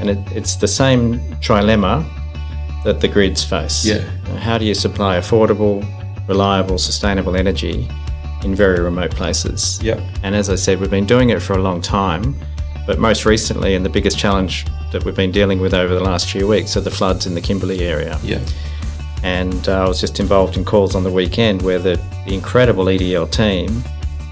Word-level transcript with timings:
and 0.00 0.10
it, 0.10 0.18
it's 0.32 0.56
the 0.56 0.68
same 0.68 1.18
trilemma 1.40 2.04
that 2.84 3.00
the 3.00 3.08
grids 3.08 3.44
face. 3.44 3.84
Yeah. 3.84 4.00
How 4.38 4.58
do 4.58 4.64
you 4.64 4.74
supply 4.74 5.16
affordable, 5.18 5.84
reliable, 6.28 6.78
sustainable 6.78 7.36
energy 7.36 7.88
in 8.44 8.54
very 8.54 8.80
remote 8.80 9.10
places? 9.10 9.80
Yep. 9.82 10.00
And 10.22 10.34
as 10.34 10.48
I 10.48 10.54
said, 10.54 10.80
we've 10.80 10.90
been 10.90 11.06
doing 11.06 11.30
it 11.30 11.40
for 11.40 11.54
a 11.54 11.62
long 11.62 11.80
time, 11.80 12.34
but 12.86 12.98
most 12.98 13.24
recently, 13.26 13.74
and 13.74 13.84
the 13.84 13.90
biggest 13.90 14.18
challenge 14.18 14.66
that 14.92 15.04
we've 15.04 15.16
been 15.16 15.32
dealing 15.32 15.60
with 15.60 15.74
over 15.74 15.94
the 15.94 16.02
last 16.02 16.30
few 16.30 16.46
weeks 16.46 16.76
are 16.76 16.80
the 16.80 16.90
floods 16.90 17.26
in 17.26 17.34
the 17.34 17.40
Kimberley 17.40 17.80
area. 17.80 18.18
Yeah. 18.22 18.40
And 19.22 19.68
uh, 19.68 19.84
I 19.84 19.88
was 19.88 20.00
just 20.00 20.20
involved 20.20 20.56
in 20.56 20.64
calls 20.64 20.94
on 20.94 21.02
the 21.02 21.10
weekend 21.10 21.62
where 21.62 21.78
the, 21.78 22.00
the 22.24 22.34
incredible 22.34 22.84
EDL 22.84 23.30
team 23.30 23.82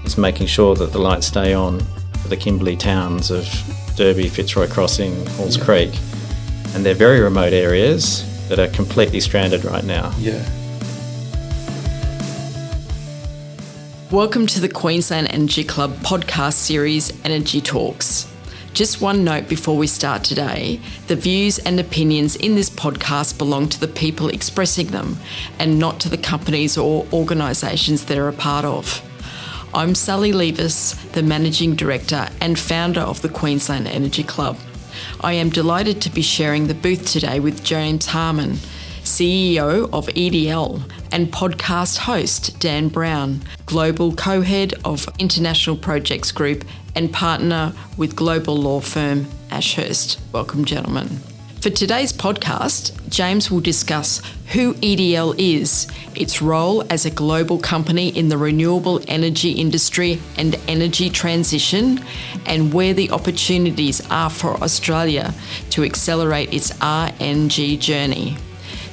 is 0.05 0.17
making 0.17 0.47
sure 0.47 0.75
that 0.75 0.93
the 0.93 0.99
lights 0.99 1.27
stay 1.27 1.53
on 1.53 1.81
for 2.21 2.29
the 2.29 2.37
Kimberley 2.37 2.77
towns 2.77 3.29
of 3.29 3.45
Derby, 3.97 4.29
Fitzroy 4.29 4.67
Crossing, 4.67 5.25
Halls 5.25 5.57
Creek. 5.57 5.89
And 6.75 6.85
they're 6.85 6.93
very 6.93 7.19
remote 7.19 7.51
areas 7.51 8.23
that 8.47 8.59
are 8.59 8.67
completely 8.67 9.19
stranded 9.19 9.65
right 9.65 9.83
now. 9.83 10.13
Yeah. 10.19 10.47
Welcome 14.11 14.45
to 14.47 14.59
the 14.59 14.69
Queensland 14.69 15.31
Energy 15.31 15.63
Club 15.63 15.95
podcast 15.95 16.53
series 16.53 17.11
Energy 17.25 17.59
Talks. 17.59 18.31
Just 18.75 19.01
one 19.01 19.23
note 19.23 19.49
before 19.49 19.75
we 19.75 19.87
start 19.87 20.23
today 20.23 20.79
the 21.07 21.15
views 21.15 21.57
and 21.57 21.79
opinions 21.79 22.35
in 22.35 22.53
this 22.53 22.69
podcast 22.69 23.39
belong 23.39 23.67
to 23.69 23.79
the 23.79 23.87
people 23.87 24.29
expressing 24.29 24.87
them 24.87 25.17
and 25.57 25.79
not 25.79 25.99
to 26.01 26.09
the 26.09 26.19
companies 26.19 26.77
or 26.77 27.07
organisations 27.11 28.05
they're 28.05 28.29
a 28.29 28.33
part 28.33 28.63
of. 28.63 29.01
I'm 29.77 29.93
Sally 29.93 30.33
Levis, 30.33 30.93
the 31.11 31.21
Managing 31.21 31.75
Director 31.75 32.29
and 32.41 32.57
founder 32.57 33.01
of 33.01 33.21
the 33.21 33.29
Queensland 33.29 33.87
Energy 33.87 34.23
Club. 34.23 34.57
I 35.21 35.33
am 35.33 35.51
delighted 35.51 36.01
to 36.01 36.09
be 36.09 36.23
sharing 36.23 36.65
the 36.65 36.73
booth 36.73 37.05
today 37.05 37.39
with 37.39 37.63
James 37.63 38.07
Harman, 38.07 38.53
CEO 39.03 39.87
of 39.93 40.07
EDL, 40.07 40.81
and 41.11 41.31
podcast 41.31 41.99
host 41.99 42.59
Dan 42.59 42.87
Brown, 42.87 43.43
Global 43.67 44.15
Co 44.15 44.41
Head 44.41 44.73
of 44.83 45.07
International 45.19 45.77
Projects 45.77 46.31
Group 46.31 46.65
and 46.95 47.13
partner 47.13 47.71
with 47.97 48.15
global 48.15 48.57
law 48.57 48.79
firm 48.79 49.27
Ashurst. 49.51 50.19
Welcome, 50.33 50.65
gentlemen. 50.65 51.19
For 51.67 51.73
today's 51.73 52.13
podcast, 52.13 52.93
James 53.09 53.51
will 53.51 53.59
discuss 53.59 54.21
who 54.53 54.73
EDL 54.75 55.35
is, 55.37 55.85
its 56.15 56.41
role 56.41 56.81
as 56.89 57.05
a 57.05 57.11
global 57.11 57.59
company 57.59 58.07
in 58.07 58.29
the 58.29 58.37
renewable 58.37 59.01
energy 59.09 59.51
industry 59.51 60.21
and 60.37 60.55
energy 60.69 61.09
transition, 61.09 61.99
and 62.45 62.73
where 62.73 62.93
the 62.93 63.11
opportunities 63.11 63.99
are 64.09 64.29
for 64.29 64.55
Australia 64.63 65.33
to 65.71 65.83
accelerate 65.83 66.53
its 66.53 66.71
RNG 66.71 67.81
journey. 67.81 68.37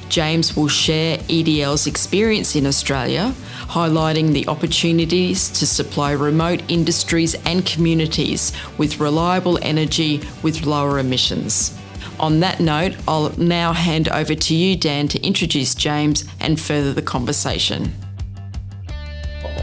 James 0.09 0.57
will 0.57 0.67
share 0.67 1.17
EDL's 1.29 1.87
experience 1.87 2.57
in 2.57 2.65
Australia, 2.65 3.33
highlighting 3.69 4.33
the 4.33 4.49
opportunities 4.49 5.49
to 5.51 5.65
supply 5.65 6.11
remote 6.11 6.61
industries 6.67 7.35
and 7.45 7.65
communities 7.65 8.51
with 8.77 8.99
reliable 8.99 9.57
energy 9.61 10.19
with 10.43 10.65
lower 10.65 10.99
emissions. 10.99 11.79
On 12.19 12.39
that 12.39 12.59
note, 12.59 12.95
I'll 13.07 13.31
now 13.37 13.73
hand 13.73 14.09
over 14.09 14.35
to 14.35 14.55
you, 14.55 14.77
Dan, 14.77 15.07
to 15.09 15.21
introduce 15.21 15.75
James 15.75 16.25
and 16.39 16.59
further 16.59 16.93
the 16.93 17.01
conversation. 17.01 17.93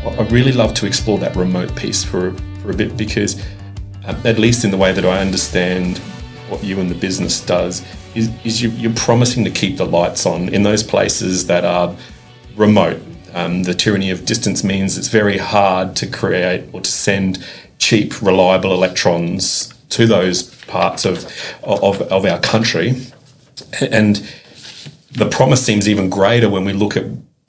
I 0.05 0.23
really 0.31 0.53
love 0.53 0.75
to 0.75 0.87
explore 0.87 1.19
that 1.19 1.37
remote 1.37 1.75
piece 1.77 2.03
for, 2.03 2.33
for 2.61 2.71
a 2.71 2.75
bit 2.75 2.97
because, 2.97 3.41
um, 4.05 4.21
at 4.25 4.39
least 4.39 4.65
in 4.65 4.71
the 4.71 4.77
way 4.77 4.93
that 4.93 5.05
I 5.05 5.21
understand 5.21 5.99
what 6.49 6.65
you 6.65 6.81
and 6.81 6.91
the 6.91 6.95
business 6.95 7.41
does, 7.41 7.85
is, 8.15 8.31
is 8.45 8.63
you, 8.63 8.91
are 8.91 8.95
promising 8.95 9.45
to 9.45 9.51
keep 9.51 9.77
the 9.77 9.87
lights 9.87 10.27
on 10.27 10.49
in 10.49 10.65
those 10.65 10.83
places 10.83 11.47
that 11.47 11.65
are 11.65 11.95
remote. 12.57 13.01
Um, 13.33 13.63
the 13.63 13.75
tyranny 13.75 14.11
of 14.11 14.27
distance 14.27 14.63
means 14.63 14.99
it's 14.99 15.09
very 15.09 15.39
hard 15.39 15.97
to 15.97 16.07
create 16.07 16.69
or 16.73 16.81
to 16.81 16.91
send 16.91 17.45
cheap, 17.79 18.21
reliable 18.21 18.73
electrons 18.73 19.73
to 19.91 20.07
those 20.07 20.52
parts 20.73 21.05
of, 21.05 21.25
of, 21.63 22.01
of 22.01 22.25
our 22.25 22.41
country. 22.41 22.95
And 23.81 24.27
the 25.13 25.29
promise 25.29 25.65
seems 25.65 25.87
even 25.87 26.09
greater 26.09 26.49
when 26.49 26.65
we 26.65 26.73
look 26.73 26.97
at 26.97 27.05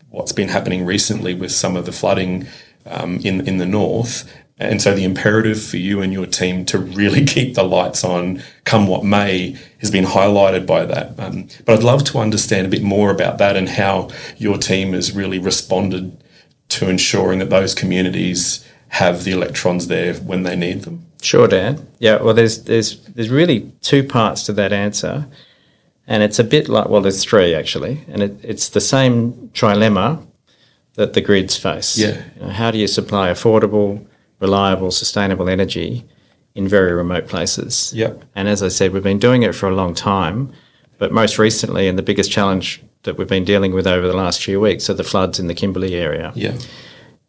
what's 0.10 0.34
been 0.34 0.50
happening 0.50 0.86
recently 0.86 1.34
with 1.34 1.52
some 1.52 1.78
of 1.78 1.86
the 1.86 1.94
flooding 1.94 2.46
um, 2.86 3.20
in, 3.24 3.48
in 3.48 3.58
the 3.58 3.66
north. 3.66 4.30
And 4.60 4.82
so 4.82 4.94
the 4.94 5.06
imperative 5.06 5.64
for 5.64 5.78
you 5.78 6.02
and 6.02 6.12
your 6.12 6.26
team 6.26 6.66
to 6.66 6.78
really 6.78 7.26
keep 7.36 7.56
the 7.56 7.64
lights 7.64 8.04
on, 8.04 8.44
come 8.66 8.88
what 8.88 9.06
may, 9.06 9.58
has 9.80 9.90
been 9.90 10.06
highlighted 10.06 10.68
by 10.68 10.86
that. 10.86 11.18
Um, 11.18 11.48
but 11.66 11.78
I'd 11.78 11.84
love 11.84 12.04
to 12.06 12.20
understand 12.20 12.68
a 12.68 12.70
bit 12.70 12.84
more 12.84 13.10
about 13.10 13.38
that 13.38 13.56
and 13.56 13.70
how 13.70 14.10
your 14.38 14.58
team 14.58 14.94
has 14.94 15.16
really 15.16 15.40
responded 15.40 16.22
to 16.70 16.90
ensuring 16.90 17.40
that 17.40 17.50
those 17.50 17.74
communities 17.74 18.68
have 18.90 19.24
the 19.24 19.32
electrons 19.32 19.88
there 19.88 20.14
when 20.16 20.44
they 20.44 20.56
need 20.56 20.82
them. 20.82 21.06
Sure, 21.24 21.48
Dan. 21.48 21.88
Yeah, 22.00 22.22
well, 22.22 22.34
there's 22.34 22.64
there's 22.64 23.00
there's 23.06 23.30
really 23.30 23.72
two 23.82 24.04
parts 24.04 24.44
to 24.44 24.54
that 24.54 24.74
answer, 24.74 25.28
and 26.06 26.22
it's 26.22 26.38
a 26.38 26.44
bit 26.44 26.68
like 26.68 26.90
well, 26.90 27.02
there's 27.02 27.24
three 27.24 27.56
actually, 27.56 28.04
and 28.08 28.22
it, 28.22 28.38
it's 28.44 28.70
the 28.70 28.82
same 28.82 29.50
trilemma 29.54 30.26
that 30.96 31.14
the 31.14 31.22
grids 31.22 31.58
face. 31.58 31.98
Yeah. 31.98 32.22
You 32.36 32.42
know, 32.42 32.50
how 32.50 32.72
do 32.72 32.78
you 32.78 32.88
supply 32.88 33.30
affordable, 33.30 34.06
reliable, 34.40 34.92
sustainable 34.92 35.50
energy 35.50 36.06
in 36.56 36.68
very 36.68 36.94
remote 36.94 37.28
places? 37.28 37.94
Yep. 37.96 38.26
And 38.36 38.48
as 38.48 38.62
I 38.62 38.68
said, 38.68 38.92
we've 38.92 39.02
been 39.02 39.18
doing 39.18 39.44
it 39.44 39.56
for 39.56 39.68
a 39.70 39.76
long 39.76 39.96
time, 39.96 40.52
but 40.98 41.12
most 41.12 41.40
recently, 41.40 41.88
and 41.88 41.98
the 41.98 42.04
biggest 42.04 42.32
challenge 42.32 42.84
that 43.04 43.18
we've 43.18 43.28
been 43.28 43.46
dealing 43.46 43.74
with 43.74 43.88
over 43.88 44.08
the 44.08 44.16
last 44.16 44.44
few 44.44 44.60
weeks 44.60 44.90
are 44.90 44.94
the 44.94 45.04
floods 45.04 45.40
in 45.40 45.48
the 45.48 45.56
Kimberley 45.56 45.96
area. 45.96 46.32
Yeah. 46.36 46.58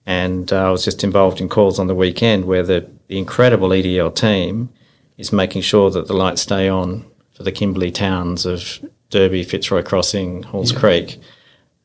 And 0.06 0.53
uh, 0.53 0.69
I 0.69 0.70
was 0.70 0.84
just 0.84 1.03
involved 1.03 1.41
in 1.41 1.48
calls 1.48 1.78
on 1.78 1.87
the 1.87 1.94
weekend 1.94 2.44
where 2.44 2.62
the, 2.62 2.91
the 3.09 3.19
incredible 3.19 3.70
EDL 3.70 4.15
team 4.15 4.70
is 5.16 5.32
making 5.32 5.62
sure 5.62 5.91
that 5.91 6.06
the 6.06 6.12
lights 6.12 6.42
stay 6.42 6.69
on 6.69 7.04
for 7.34 7.42
the 7.42 7.53
Kimberley 7.53 7.91
towns 7.91 8.44
of 8.44 8.81
Derby, 9.10 9.44
Fitzroy 9.44 9.82
Crossing, 9.82 10.42
Halls 10.42 10.72
yeah. 10.72 10.78
Creek. 10.78 11.20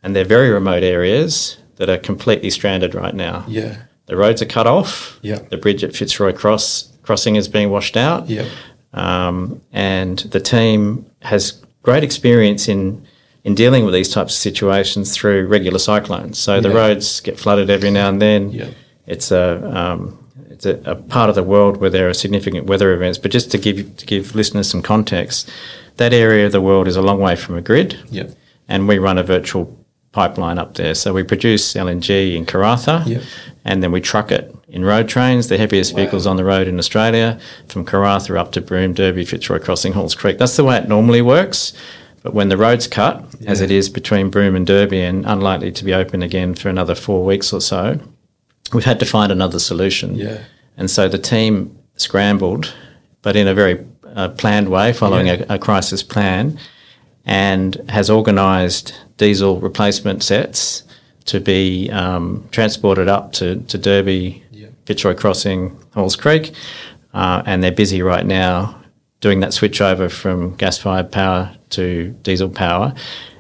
And 0.04 0.16
they're 0.16 0.26
very 0.26 0.50
remote 0.50 0.84
areas 0.84 1.58
that 1.76 1.90
are 1.90 1.98
completely 1.98 2.50
stranded 2.50 2.94
right 2.94 3.16
now. 3.16 3.46
Yeah. 3.48 3.84
The 4.08 4.18
roads 4.18 4.42
are 4.42 4.46
cut 4.48 4.68
off. 4.68 5.20
Yeah. 5.22 5.40
The 5.50 5.58
bridge 5.58 5.84
at 5.84 5.96
Fitzroy 5.96 6.34
Cross 6.34 6.90
crossing 7.04 7.36
is 7.36 7.48
being 7.48 7.70
washed 7.70 7.96
out. 7.96 8.30
Yeah. 8.30 8.48
Um, 8.94 9.62
and 9.72 10.20
the 10.20 10.40
team 10.40 11.06
has 11.22 11.62
great 11.84 12.04
experience 12.04 12.68
in 12.68 13.06
in 13.44 13.56
dealing 13.56 13.86
with 13.86 13.94
these 13.94 14.10
types 14.10 14.34
of 14.34 14.40
situations 14.40 15.16
through 15.16 15.48
regular 15.48 15.80
cyclones. 15.80 16.38
So 16.38 16.60
the 16.60 16.72
roads 16.72 17.22
get 17.22 17.40
flooded 17.40 17.70
every 17.70 17.92
now 17.92 18.10
and 18.10 18.22
then. 18.22 18.52
Yeah. 18.52 18.70
It's 19.06 19.32
a 19.32 19.78
um, 19.78 20.18
it's 20.50 20.66
a, 20.66 20.82
a, 20.86 20.96
part 20.96 21.30
of 21.30 21.36
the 21.36 21.44
world 21.44 21.78
where 21.78 21.90
there 21.90 22.10
are 22.10 22.14
significant 22.14 22.68
weather 22.68 22.94
events. 22.94 23.18
But 23.18 23.32
just 23.32 23.50
to 23.52 23.58
give 23.58 23.96
to 23.98 24.06
give 24.06 24.36
listeners 24.36 24.70
some 24.70 24.82
context, 24.82 25.50
that 25.98 26.14
area 26.14 26.46
of 26.46 26.52
the 26.52 26.62
world 26.62 26.88
is 26.88 26.96
a 26.96 27.02
long 27.02 27.20
way 27.20 27.36
from 27.36 27.56
a 27.56 27.62
grid. 27.62 27.98
Yeah. 28.10 28.30
And 28.68 28.88
we 28.88 29.00
run 29.00 29.18
a 29.18 29.24
virtual 29.24 29.80
pipeline 30.12 30.58
up 30.58 30.76
there. 30.76 30.96
So 30.96 31.14
we 31.14 31.24
produce 31.24 31.74
LNG 31.74 32.36
in 32.36 32.46
Karratha 32.46 33.06
yep. 33.06 33.22
and 33.64 33.84
then 33.84 33.92
we 33.92 34.02
truck 34.02 34.32
it 34.32 34.56
in 34.68 34.86
road 34.86 35.08
trains, 35.08 35.48
the 35.48 35.58
heaviest 35.58 35.94
wow. 35.94 35.98
vehicles 35.98 36.28
on 36.28 36.38
the 36.38 36.44
road 36.44 36.68
in 36.68 36.78
Australia, 36.78 37.40
from 37.68 37.86
Karratha 37.86 38.38
up 38.38 38.52
to 38.54 38.62
Broome, 38.62 38.94
Derby, 38.94 39.26
Fitzroy 39.26 39.60
Crossing, 39.60 39.94
Halls 39.94 40.16
Creek. 40.16 40.38
That's 40.38 40.56
the 40.56 40.64
way 40.64 40.78
it 40.78 40.88
normally 40.88 41.22
works. 41.22 41.74
But 42.22 42.34
when 42.34 42.50
the 42.50 42.58
road's 42.58 42.88
cut, 42.88 43.24
yeah. 43.40 43.50
as 43.50 43.62
it 43.62 43.72
is 43.72 43.90
between 43.90 44.30
Broome 44.30 44.56
and 44.56 44.68
Derby 44.68 45.02
and 45.02 45.26
unlikely 45.26 45.72
to 45.74 45.86
be 45.86 45.94
open 45.94 46.22
again 46.22 46.54
for 46.54 46.70
another 46.70 46.96
four 46.96 47.24
weeks 47.26 47.54
or 47.54 47.62
so, 47.62 48.00
we've 48.74 48.86
had 48.86 49.00
to 49.00 49.06
find 49.06 49.32
another 49.32 49.60
solution. 49.60 50.16
Yeah. 50.16 50.44
And 50.78 50.90
so 50.90 51.08
the 51.08 51.18
team 51.18 51.78
scrambled, 51.96 52.74
but 53.22 53.36
in 53.36 53.48
a 53.48 53.54
very 53.54 53.86
uh, 54.06 54.30
planned 54.30 54.70
way, 54.70 54.94
following 54.94 55.28
yeah. 55.28 55.46
a, 55.50 55.56
a, 55.56 55.60
crisis 55.60 56.04
plan, 56.04 56.60
and 57.26 57.76
has 57.90 58.10
organised 58.10 59.00
diesel 59.18 59.60
replacement 59.60 60.24
sets 60.24 60.84
to 61.26 61.40
be 61.40 61.90
um, 61.92 62.48
transported 62.52 63.08
up 63.08 63.34
to, 63.34 63.58
to 63.64 63.78
Derby, 63.78 64.44
yeah. 64.52 64.68
Fitzroy 64.86 65.14
Crossing, 65.14 65.78
Halls 65.94 66.16
Creek. 66.16 66.54
Uh, 67.14 67.42
and 67.46 67.64
they're 67.64 67.72
busy 67.72 68.02
right 68.02 68.26
now 68.26 68.80
doing 69.20 69.40
that 69.42 69.54
switch 69.54 69.82
over 69.82 70.10
from 70.10 70.56
gas 70.56 70.78
fired 70.78 71.12
power 71.12 71.56
to 71.72 72.12
diesel 72.22 72.50
power 72.50 72.94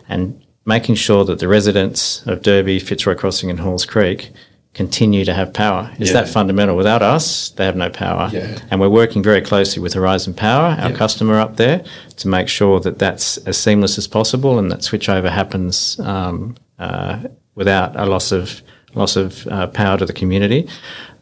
and 0.08 0.44
making 0.66 0.96
sure 0.96 1.24
that 1.26 1.40
the 1.40 1.48
residents 1.48 2.26
of 2.26 2.42
Derby, 2.42 2.80
Fitzroy 2.80 3.16
Crossing, 3.16 3.50
and 3.50 3.60
Halls 3.60 3.86
Creek 3.86 4.32
continue 4.74 5.26
to 5.26 5.34
have 5.34 5.52
power. 5.54 5.92
Is 6.00 6.10
yeah. 6.10 6.22
that 6.22 6.30
fundamental? 6.30 6.76
Without 6.78 7.02
us, 7.02 7.50
they 7.50 7.66
have 7.66 7.76
no 7.76 7.90
power. 7.90 8.30
Yeah. 8.32 8.60
And 8.70 8.80
we're 8.80 8.90
working 8.90 9.24
very 9.24 9.42
closely 9.42 9.82
with 9.82 9.94
Horizon 9.94 10.34
Power, 10.34 10.78
our 10.80 10.92
yeah. 10.92 10.96
customer 10.96 11.40
up 11.40 11.58
there, 11.58 11.84
to 12.18 12.28
make 12.28 12.48
sure 12.48 12.80
that 12.82 13.00
that's 13.00 13.38
as 13.40 13.58
seamless 13.58 13.98
as 13.98 14.08
possible 14.08 14.60
and 14.60 14.72
that 14.72 14.80
switchover 14.80 15.30
happens 15.30 16.00
um, 16.00 16.56
uh, 16.78 17.24
without 17.56 17.96
a 17.96 18.06
loss 18.06 18.32
of 18.32 18.62
loss 18.96 19.16
of 19.16 19.46
uh, 19.48 19.68
power 19.68 19.98
to 19.98 20.06
the 20.06 20.14
community. 20.14 20.68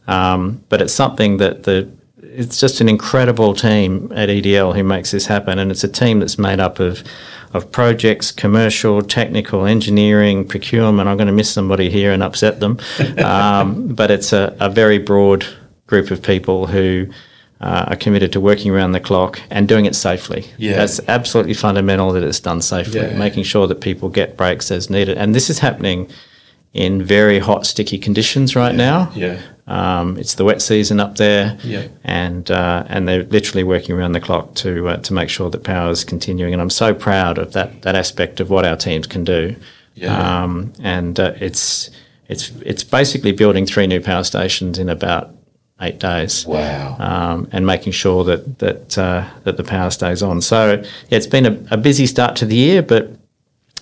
Um, 0.08 0.64
but 0.70 0.82
it's 0.82 0.94
something 0.94 1.38
that 1.38 1.64
the 1.64 1.92
it's 2.38 2.60
just 2.60 2.82
an 2.82 2.88
incredible 2.88 3.56
team 3.56 4.12
at 4.16 4.30
EDL 4.30 4.76
who 4.76 4.84
makes 4.84 5.10
this 5.10 5.26
happen, 5.26 5.58
and 5.58 5.72
it's 5.72 5.84
a 5.84 5.88
team 5.88 6.20
that's 6.20 6.38
made 6.38 6.60
up 6.60 6.80
of 6.80 7.04
of 7.54 7.72
projects, 7.72 8.32
commercial, 8.32 9.02
technical, 9.02 9.66
engineering, 9.66 10.48
procurement. 10.48 11.10
I'm 11.10 11.18
going 11.18 11.28
to 11.28 11.34
miss 11.34 11.52
somebody 11.52 11.90
here 11.90 12.12
and 12.12 12.22
upset 12.22 12.60
them, 12.60 12.78
um, 13.18 13.88
but 13.88 14.12
it's 14.12 14.34
a, 14.34 14.56
a, 14.60 14.70
very 14.70 15.00
broad 15.00 15.46
group 15.88 16.12
of 16.12 16.22
people 16.22 16.68
who. 16.68 17.08
Uh, 17.60 17.86
are 17.88 17.96
committed 17.96 18.32
to 18.32 18.40
working 18.40 18.72
around 18.72 18.92
the 18.92 19.00
clock 19.00 19.42
and 19.50 19.68
doing 19.68 19.86
it 19.86 19.96
safely. 19.96 20.46
Yeah. 20.60 20.76
That's 20.76 21.00
absolutely 21.08 21.56
fundamental 21.56 22.12
that 22.12 22.22
it's 22.22 22.40
done 22.40 22.62
safely, 22.62 23.00
Yeah. 23.00 23.18
making 23.18 23.46
sure 23.46 23.66
that 23.66 23.82
people 23.82 24.10
get 24.10 24.38
breaks 24.38 24.70
as 24.70 24.92
needed. 24.92 25.18
And 25.18 25.34
this 25.34 25.50
is 25.50 25.58
happening 25.58 26.08
in 26.76 27.02
very 27.02 27.40
hot, 27.40 27.66
sticky 27.66 27.98
conditions 27.98 28.56
right 28.56 28.76
now. 28.76 29.12
Yeah. 29.16 29.42
Um, 29.68 30.18
it's 30.18 30.36
the 30.36 30.46
wet 30.46 30.62
season 30.62 31.00
up 31.00 31.18
there, 31.18 31.58
Yeah. 31.64 31.88
and 32.04 32.50
uh, 32.50 32.86
and 32.88 33.08
they're 33.08 33.24
literally 33.24 33.64
working 33.64 33.96
around 33.96 34.14
the 34.14 34.22
clock 34.22 34.54
to 34.56 34.88
uh, 34.88 34.98
to 34.98 35.14
make 35.14 35.30
sure 35.30 35.50
that 35.50 35.64
power 35.64 35.92
is 35.92 36.04
continuing. 36.06 36.54
And 36.54 36.62
I'm 36.62 36.70
so 36.70 36.94
proud 36.94 37.38
of 37.38 37.52
that 37.54 37.82
that 37.82 37.96
aspect 37.96 38.40
of 38.40 38.50
what 38.50 38.66
our 38.66 38.78
teams 38.78 39.08
can 39.08 39.24
do. 39.24 39.56
Yeah. 39.96 40.44
Um, 40.44 40.72
and 40.82 41.20
uh, 41.20 41.34
it's 41.42 41.90
it's 42.30 42.52
it's 42.66 42.84
basically 42.84 43.34
building 43.34 43.66
three 43.66 43.88
new 43.88 44.00
power 44.00 44.24
stations 44.24 44.80
in 44.80 44.88
about 44.90 45.32
eight 45.82 46.00
days. 46.00 46.46
Wow. 46.48 46.96
Um, 47.00 47.50
and 47.52 47.66
making 47.66 47.92
sure 47.92 48.24
that 48.24 48.60
that 48.60 48.98
uh, 48.98 49.26
that 49.44 49.58
the 49.58 49.64
power 49.64 49.90
stays 49.92 50.24
on. 50.24 50.40
So 50.42 50.82
yeah, 51.10 51.18
it's 51.18 51.28
been 51.28 51.46
a, 51.46 51.60
a 51.72 51.78
busy 51.78 52.06
start 52.06 52.38
to 52.38 52.46
the 52.46 52.56
year, 52.56 52.82
but 52.82 53.12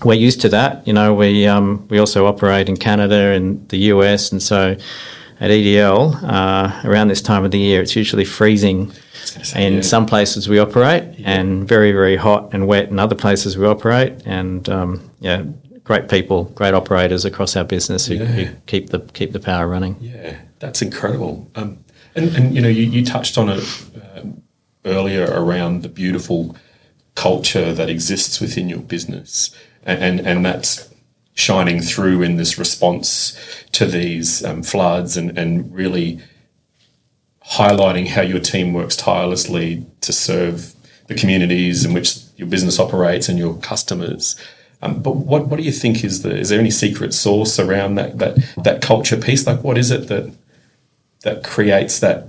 we're 0.04 0.14
used 0.16 0.42
to 0.42 0.50
that. 0.50 0.86
You 0.88 0.94
know, 0.94 1.14
we 1.14 1.46
um, 1.46 1.88
we 1.90 2.00
also 2.00 2.26
operate 2.26 2.70
in 2.70 2.78
Canada 2.78 3.32
and 3.36 3.68
the 3.70 3.78
US, 3.94 4.32
and 4.32 4.42
so 4.42 4.76
at 5.40 5.52
EDL 5.52 6.24
uh, 6.24 6.88
around 6.88 7.10
this 7.10 7.22
time 7.22 7.44
of 7.44 7.52
the 7.52 7.60
year, 7.60 7.82
it's 7.82 7.96
usually 7.96 8.26
freezing 8.26 8.92
say, 9.26 9.66
in 9.66 9.74
yeah. 9.76 9.82
some 9.82 10.06
places 10.06 10.48
we 10.48 10.60
operate, 10.60 11.04
and 11.24 11.68
very 11.68 11.92
very 11.92 12.16
hot 12.16 12.54
and 12.54 12.68
wet 12.68 12.90
in 12.90 13.00
other 13.00 13.16
places 13.16 13.58
we 13.58 13.66
operate, 13.66 14.14
and 14.26 14.70
um, 14.70 15.10
yeah. 15.20 15.44
Great 15.84 16.10
people, 16.10 16.46
great 16.56 16.74
operators 16.74 17.26
across 17.26 17.56
our 17.56 17.64
business 17.64 18.08
who, 18.08 18.18
who 18.18 18.52
keep 18.66 18.90
the 18.90 19.02
keep 19.14 19.34
the 19.34 19.40
power 19.40 19.68
running. 19.68 19.96
Yeah, 20.02 20.40
that's 20.58 20.82
incredible. 20.82 21.48
Um, 21.54 21.86
and, 22.16 22.36
and 22.36 22.56
you 22.56 22.62
know, 22.62 22.70
you, 22.70 22.86
you 22.86 23.06
touched 23.06 23.38
on 23.38 23.50
it 23.50 23.64
um, 24.16 24.42
earlier 24.84 25.26
around 25.26 25.84
the 25.84 25.90
beautiful 25.90 26.58
culture 27.14 27.72
that 27.72 27.88
exists 27.88 28.42
within 28.42 28.68
your 28.68 28.80
business, 28.80 29.56
and 29.84 30.02
and, 30.02 30.28
and 30.28 30.44
that's 30.44 30.90
shining 31.36 31.82
through 31.82 32.22
in 32.24 32.38
this 32.38 32.58
response 32.58 33.38
to 33.74 33.86
these 33.86 34.44
um, 34.44 34.64
floods, 34.64 35.16
and 35.18 35.38
and 35.38 35.74
really 35.74 36.20
highlighting 37.52 38.08
how 38.08 38.22
your 38.22 38.40
team 38.40 38.74
works 38.74 38.96
tirelessly 38.96 39.86
to 40.02 40.12
serve 40.12 40.74
the 41.08 41.14
communities 41.16 41.86
in 41.86 41.94
which 41.94 42.18
your 42.38 42.48
business 42.48 42.80
operates 42.80 43.30
and 43.30 43.38
your 43.38 43.56
customers. 43.58 44.36
Um, 44.82 45.02
but 45.02 45.16
what, 45.16 45.48
what 45.48 45.58
do 45.58 45.64
you 45.64 45.72
think 45.72 46.04
is 46.04 46.24
the 46.24 46.36
is 46.36 46.50
there 46.50 46.60
any 46.60 46.72
secret 46.72 47.14
sauce 47.14 47.60
around 47.60 47.96
that 47.96 48.18
that 48.18 48.38
that 48.64 48.82
culture 48.82 49.18
piece? 49.18 49.46
Like 49.46 49.64
what 49.64 49.78
is 49.78 49.92
it 49.92 50.08
that 50.08 50.34
that 51.24 51.44
creates 51.44 52.00
that 52.00 52.28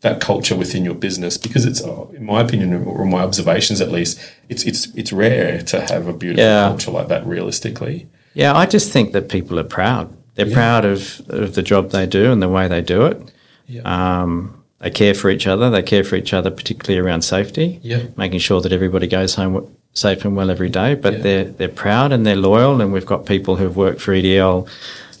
that 0.00 0.20
culture 0.20 0.54
within 0.56 0.84
your 0.84 0.94
business? 0.94 1.36
Because 1.36 1.64
it's, 1.66 1.80
in 1.80 2.24
my 2.24 2.40
opinion, 2.40 2.72
or 2.84 3.04
my 3.04 3.20
observations 3.20 3.80
at 3.80 3.90
least, 3.90 4.18
it's 4.48 4.64
it's 4.64 4.86
it's 4.94 5.12
rare 5.12 5.60
to 5.62 5.80
have 5.80 6.06
a 6.06 6.12
beautiful 6.12 6.44
Yeah. 6.44 6.68
culture 6.68 6.92
like 6.92 7.08
that. 7.08 7.26
Realistically, 7.26 8.06
Yeah, 8.38 8.56
I 8.56 8.66
just 8.66 8.92
think 8.92 9.12
that 9.12 9.28
people 9.28 9.58
are 9.58 9.64
proud. 9.64 10.06
They're 10.36 10.50
proud 10.52 10.84
of, 10.84 11.20
of 11.28 11.54
the 11.56 11.62
job 11.62 11.90
they 11.90 12.06
do 12.06 12.30
and 12.32 12.40
the 12.40 12.48
way 12.48 12.68
they 12.68 12.80
do 12.80 13.04
it. 13.06 13.32
yeah, 13.66 13.82
Um, 14.22 14.62
they 14.78 14.90
care 14.90 15.12
for 15.14 15.28
each 15.28 15.48
other. 15.48 15.68
They 15.70 15.82
care 15.82 16.04
for 16.04 16.14
each 16.14 16.32
other, 16.32 16.50
particularly 16.50 17.00
around 17.04 17.22
safety. 17.22 17.80
Yeah. 17.82 18.02
making 18.16 18.38
sure 18.38 18.60
that 18.60 18.72
everybody 18.72 19.08
goes 19.08 19.34
home 19.34 19.54
w- 19.54 19.70
safe 19.92 20.24
and 20.24 20.36
well 20.36 20.50
every 20.52 20.68
day. 20.68 20.94
But 20.94 21.14
Yeah. 21.14 21.22
they're 21.24 21.44
they're 21.58 21.68
proud 21.84 22.12
and 22.12 22.24
they're 22.24 22.36
loyal. 22.50 22.80
And 22.80 22.92
we've 22.92 23.04
got 23.14 23.26
people 23.26 23.56
who've 23.56 23.76
worked 23.76 24.00
for 24.00 24.12
EDL 24.14 24.68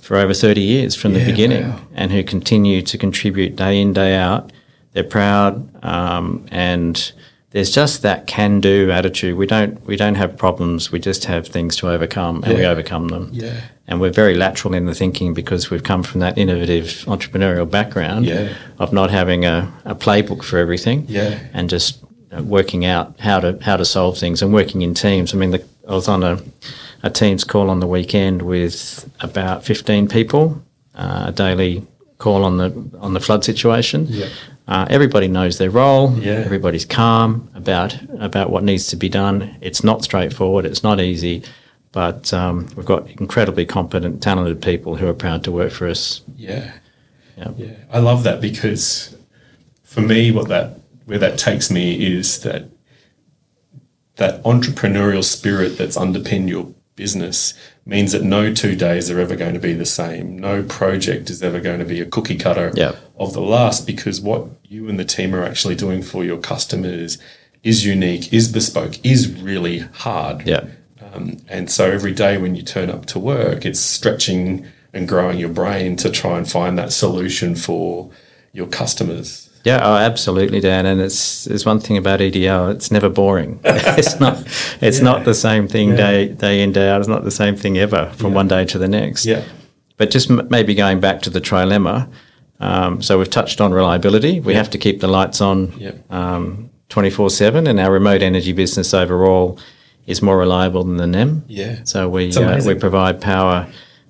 for 0.00 0.16
over 0.16 0.32
thirty 0.32 0.60
years 0.62 0.94
from 0.94 1.12
the 1.14 1.24
beginning, 1.24 1.64
wow. 1.70 1.80
and 1.96 2.12
who 2.12 2.22
continue 2.22 2.80
to 2.82 2.96
contribute 2.96 3.56
day 3.56 3.80
in 3.80 3.92
day 3.92 4.14
out. 4.14 4.52
They're 4.92 5.02
proud, 5.18 5.52
um, 5.84 6.46
and 6.52 6.94
there's 7.50 7.70
just 7.70 8.02
that 8.02 8.26
can-do 8.26 8.90
attitude. 8.90 9.36
We 9.36 9.46
don't 9.46 9.84
we 9.86 9.96
don't 9.96 10.16
have 10.16 10.36
problems. 10.36 10.92
We 10.92 10.98
just 10.98 11.24
have 11.24 11.46
things 11.48 11.76
to 11.76 11.88
overcome, 11.88 12.44
and 12.44 12.58
we 12.58 12.64
overcome 12.66 13.08
them. 13.08 13.30
Yeah. 13.32 13.60
And 13.86 14.00
we're 14.02 14.10
very 14.12 14.34
lateral 14.34 14.74
in 14.74 14.84
the 14.84 14.94
thinking 14.94 15.32
because 15.32 15.70
we've 15.70 15.82
come 15.82 16.02
from 16.02 16.20
that 16.20 16.36
innovative 16.36 16.84
entrepreneurial 17.06 17.70
background 17.70 18.26
Yeah. 18.26 18.52
of 18.78 18.92
not 18.92 19.10
having 19.10 19.46
a, 19.46 19.72
a 19.86 19.94
playbook 19.94 20.42
for 20.44 20.58
everything 20.58 21.06
Yeah. 21.08 21.38
and 21.54 21.70
just 21.70 22.04
working 22.42 22.84
out 22.84 23.18
how 23.20 23.40
to 23.40 23.58
how 23.62 23.78
to 23.78 23.84
solve 23.86 24.18
things 24.18 24.42
and 24.42 24.52
working 24.52 24.82
in 24.82 24.92
teams. 24.94 25.32
I 25.34 25.38
mean, 25.38 25.52
the, 25.52 25.64
I 25.88 25.92
was 25.94 26.06
on 26.08 26.22
a, 26.22 26.38
a 27.02 27.08
team's 27.08 27.44
call 27.44 27.70
on 27.70 27.80
the 27.80 27.86
weekend 27.86 28.42
with 28.42 29.08
about 29.20 29.64
15 29.64 30.08
people, 30.08 30.62
uh, 30.94 31.24
a 31.28 31.32
daily 31.32 31.86
call 32.18 32.44
on 32.44 32.58
the 32.58 32.70
on 33.00 33.14
the 33.14 33.20
flood 33.20 33.42
situation. 33.44 34.06
Yeah. 34.10 34.28
Uh, 34.68 34.86
everybody 34.90 35.26
knows 35.28 35.56
their 35.58 35.70
role. 35.70 36.12
Yeah. 36.18 36.34
Everybody's 36.34 36.84
calm 36.84 37.50
about 37.54 37.96
about 38.20 38.50
what 38.50 38.62
needs 38.64 38.86
to 38.88 38.96
be 38.96 39.08
done. 39.08 39.56
It's 39.62 39.82
not 39.82 40.04
straightforward. 40.04 40.66
It's 40.66 40.82
not 40.82 41.00
easy, 41.00 41.42
but 41.92 42.32
um, 42.34 42.68
we've 42.76 42.84
got 42.86 43.08
incredibly 43.20 43.64
competent, 43.64 44.22
talented 44.22 44.60
people 44.60 44.96
who 44.96 45.08
are 45.08 45.14
proud 45.14 45.42
to 45.44 45.52
work 45.52 45.72
for 45.72 45.88
us. 45.88 46.20
yeah, 46.36 46.72
Yeah. 47.38 47.50
yeah. 47.56 47.74
I 47.90 47.98
love 47.98 48.24
that 48.24 48.40
because 48.42 49.16
for 49.82 50.02
me, 50.02 50.30
what 50.32 50.48
that 50.48 50.78
where 51.06 51.18
that 51.18 51.38
takes 51.38 51.70
me 51.70 51.94
is 52.14 52.40
that 52.42 52.64
that 54.16 54.42
entrepreneurial 54.42 55.24
spirit 55.24 55.78
that's 55.78 55.96
underpinned 55.96 56.50
your 56.50 56.74
business 57.02 57.54
means 57.86 58.10
that 58.12 58.22
no 58.24 58.52
two 58.52 58.74
days 58.74 59.08
are 59.10 59.20
ever 59.20 59.36
going 59.36 59.54
to 59.54 59.60
be 59.60 59.72
the 59.72 59.86
same. 59.86 60.36
No 60.36 60.62
project 60.64 61.30
is 61.30 61.42
ever 61.42 61.60
going 61.60 61.78
to 61.78 61.84
be 61.84 62.00
a 62.00 62.04
cookie 62.04 62.36
cutter 62.36 62.72
Yeah. 62.74 62.96
of 63.16 63.32
the 63.32 63.40
last 63.40 63.86
because 63.86 64.20
what 64.20 64.48
you 64.64 64.88
and 64.88 64.98
the 64.98 65.04
team 65.04 65.32
are 65.34 65.44
actually 65.44 65.76
doing 65.76 66.02
for 66.02 66.24
your 66.24 66.38
customers 66.38 67.16
is 67.62 67.86
unique, 67.86 68.32
is 68.32 68.48
bespoke, 68.52 68.94
is 69.04 69.30
really 69.40 69.78
hard. 69.78 70.46
Yeah. 70.46 70.64
Um, 71.00 71.38
and 71.48 71.70
so 71.70 71.88
every 71.90 72.12
day 72.12 72.36
when 72.36 72.56
you 72.56 72.62
turn 72.62 72.90
up 72.90 73.06
to 73.06 73.18
work, 73.20 73.64
it's 73.64 73.80
stretching 73.80 74.66
and 74.92 75.06
growing 75.08 75.38
your 75.38 75.48
brain 75.50 75.94
to 75.96 76.10
try 76.10 76.36
and 76.36 76.50
find 76.50 76.76
that 76.78 76.92
solution 76.92 77.54
for 77.54 78.10
your 78.52 78.66
customers. 78.66 79.47
Yeah, 79.64 79.80
oh, 79.82 79.96
absolutely, 79.96 80.60
Dan. 80.60 80.86
And 80.86 81.00
it's 81.00 81.44
there's 81.44 81.66
one 81.66 81.80
thing 81.80 81.96
about 81.96 82.20
EDL; 82.20 82.72
it's 82.74 82.90
never 82.90 83.08
boring. 83.08 83.60
it's 83.64 84.18
not 84.20 84.42
it's 84.80 85.00
not 85.00 85.24
the 85.24 85.34
same 85.34 85.68
thing 85.68 85.90
Yeah. 85.90 85.96
day 85.96 86.28
day 86.28 86.62
in 86.62 86.72
day 86.72 86.88
out. 86.88 87.00
It's 87.00 87.08
not 87.08 87.24
the 87.24 87.30
same 87.30 87.56
thing 87.56 87.76
ever 87.78 88.10
from 88.16 88.34
one 88.34 88.48
day 88.48 88.64
to 88.66 88.78
the 88.78 88.88
next. 88.88 89.26
Yeah. 89.26 89.42
But 89.96 90.10
just 90.10 90.30
m- 90.30 90.46
maybe 90.50 90.74
going 90.74 91.00
back 91.00 91.22
to 91.22 91.30
the 91.30 91.40
trilemma. 91.40 92.08
Um, 92.60 93.02
so 93.02 93.18
we've 93.18 93.30
touched 93.30 93.60
on 93.60 93.72
reliability. 93.72 94.40
We 94.40 94.54
have 94.54 94.70
to 94.70 94.78
keep 94.78 95.00
the 95.00 95.08
lights 95.08 95.40
on 95.40 95.72
Yeah. 95.78 95.92
twenty 96.88 97.10
four 97.10 97.30
seven, 97.30 97.66
and 97.66 97.78
our 97.80 97.92
remote 97.92 98.22
energy 98.22 98.52
business 98.52 98.94
overall 98.94 99.58
is 100.06 100.22
more 100.22 100.38
reliable 100.38 100.84
than 100.84 100.96
the 100.96 101.06
NEM. 101.06 101.44
Yeah. 101.48 101.80
So 101.84 102.08
we 102.08 102.32
uh, 102.34 102.64
we 102.64 102.74
provide 102.74 103.20
power 103.20 103.66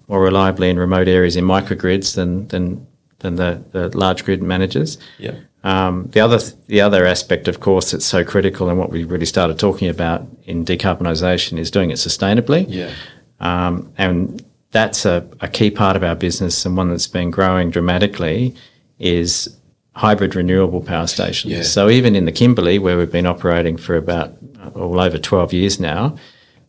more 0.06 0.22
reliably 0.22 0.70
in 0.70 0.78
remote 0.78 1.08
areas 1.08 1.36
in 1.36 1.44
microgrids 1.44 2.14
than 2.14 2.46
than 2.48 2.86
than 3.20 3.36
the, 3.36 3.62
the 3.72 3.96
large 3.96 4.24
grid 4.24 4.42
managers. 4.42 4.98
Yeah. 5.18 5.34
Um, 5.64 6.08
the 6.12 6.20
other 6.20 6.38
the 6.66 6.80
other 6.80 7.04
aspect, 7.04 7.48
of 7.48 7.58
course, 7.60 7.90
that's 7.90 8.04
so 8.04 8.24
critical, 8.24 8.68
and 8.68 8.78
what 8.78 8.90
we 8.90 9.04
really 9.04 9.26
started 9.26 9.58
talking 9.58 9.88
about 9.88 10.26
in 10.44 10.64
decarbonisation 10.64 11.58
is 11.58 11.70
doing 11.70 11.90
it 11.90 11.96
sustainably. 11.98 12.64
Yeah. 12.68 12.92
Um, 13.40 13.92
and 13.98 14.44
that's 14.70 15.04
a, 15.04 15.26
a 15.40 15.48
key 15.48 15.70
part 15.70 15.96
of 15.96 16.02
our 16.04 16.14
business, 16.14 16.64
and 16.64 16.76
one 16.76 16.90
that's 16.90 17.08
been 17.08 17.30
growing 17.30 17.70
dramatically 17.70 18.54
is 18.98 19.56
hybrid 19.94 20.36
renewable 20.36 20.80
power 20.80 21.08
stations. 21.08 21.52
Yeah. 21.52 21.62
So 21.62 21.88
even 21.90 22.14
in 22.14 22.24
the 22.24 22.32
Kimberley, 22.32 22.78
where 22.78 22.96
we've 22.96 23.10
been 23.10 23.26
operating 23.26 23.76
for 23.76 23.96
about 23.96 24.36
uh, 24.62 24.68
all 24.78 25.00
over 25.00 25.18
twelve 25.18 25.52
years 25.52 25.80
now, 25.80 26.16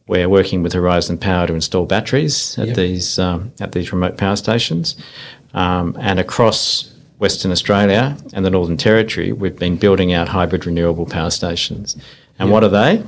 we're 0.07 0.27
working 0.29 0.63
with 0.63 0.73
Horizon 0.73 1.19
Power 1.19 1.45
to 1.45 1.53
install 1.53 1.85
batteries 1.85 2.57
at 2.57 2.67
Yep. 2.69 2.75
these 2.75 3.19
um, 3.19 3.51
at 3.59 3.71
these 3.73 3.93
remote 3.93 4.17
power 4.17 4.35
stations, 4.35 4.95
um, 5.53 5.95
and 5.99 6.19
across 6.19 6.93
Western 7.17 7.51
Australia 7.51 8.17
and 8.33 8.45
the 8.45 8.49
Northern 8.49 8.77
Territory, 8.77 9.31
we've 9.31 9.57
been 9.57 9.75
building 9.75 10.13
out 10.13 10.29
hybrid 10.29 10.65
renewable 10.65 11.05
power 11.05 11.29
stations. 11.29 11.97
And 12.37 12.49
what 12.51 12.63
are 12.63 12.69
they? 12.69 13.03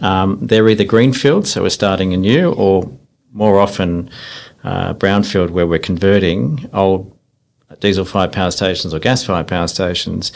Um, 0.00 0.38
they're 0.40 0.68
either 0.68 0.84
greenfield, 0.84 1.46
so 1.46 1.62
we're 1.62 1.70
starting 1.70 2.14
anew, 2.14 2.52
or 2.52 2.90
more 3.32 3.58
often 3.58 4.08
uh, 4.62 4.94
brownfield, 4.94 5.50
where 5.50 5.66
we're 5.66 5.78
converting 5.80 6.70
old 6.72 7.10
diesel-fired 7.80 8.32
power 8.32 8.50
stations 8.50 8.94
or 8.94 9.00
gas-fired 9.00 9.48
power 9.48 9.66
stations 9.66 10.32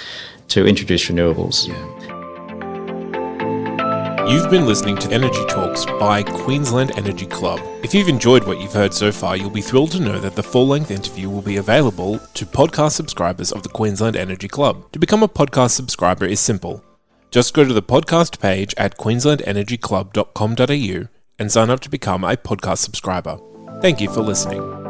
to 0.48 0.66
introduce 0.66 1.06
renewables. 1.06 1.68
You've 4.28 4.50
been 4.50 4.66
listening 4.66 4.98
to 4.98 5.10
Energy 5.10 5.42
Talks 5.46 5.86
by 5.86 6.22
Queensland 6.22 6.90
Energy 6.98 7.24
Club. 7.24 7.60
If 7.82 7.94
you've 7.94 8.10
enjoyed 8.10 8.44
what 8.44 8.60
you've 8.60 8.74
heard 8.74 8.92
so 8.92 9.10
far, 9.10 9.38
you'll 9.38 9.48
be 9.48 9.62
thrilled 9.62 9.92
to 9.92 10.00
know 10.00 10.20
that 10.20 10.36
the 10.36 10.42
full 10.42 10.66
length 10.66 10.90
interview 10.90 11.30
will 11.30 11.40
be 11.40 11.56
available 11.56 12.18
to 12.34 12.44
podcast 12.44 12.92
subscribers 12.92 13.52
of 13.52 13.62
the 13.62 13.70
Queensland 13.70 14.16
Energy 14.16 14.46
Club. 14.46 14.92
To 14.92 14.98
become 14.98 15.22
a 15.22 15.28
podcast 15.28 15.70
subscriber 15.70 16.26
is 16.26 16.40
simple. 16.40 16.84
Just 17.30 17.54
go 17.54 17.64
to 17.64 17.72
the 17.72 17.80
podcast 17.80 18.38
page 18.38 18.74
at 18.76 18.98
queenslandenergyclub.com.au 18.98 21.08
and 21.38 21.50
sign 21.50 21.70
up 21.70 21.80
to 21.80 21.88
become 21.88 22.22
a 22.22 22.36
podcast 22.36 22.78
subscriber. 22.78 23.38
Thank 23.80 24.02
you 24.02 24.10
for 24.10 24.20
listening. 24.20 24.87